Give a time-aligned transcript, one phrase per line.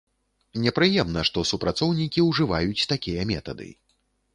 [0.63, 3.75] Непрыемна, што супрацоўнікі ўжываюць такія метады.